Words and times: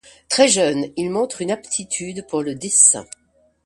Très 0.29 0.47
jeune, 0.47 0.87
il 0.95 1.11
montre 1.11 1.43
une 1.43 1.51
aptitude 1.51 2.25
pour 2.27 2.41
le 2.41 2.55
dessin. 2.55 3.05